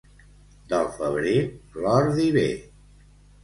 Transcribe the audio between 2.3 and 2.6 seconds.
ve.